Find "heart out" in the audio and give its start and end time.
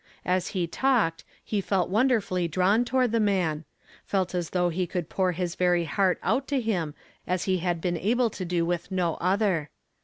5.85-6.47